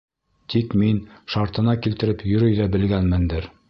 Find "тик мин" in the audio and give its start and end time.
0.53-1.03